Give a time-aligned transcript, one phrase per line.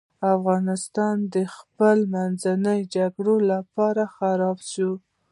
[0.35, 4.89] افغانستان د خپل منځي جګړو له امله خراب سو.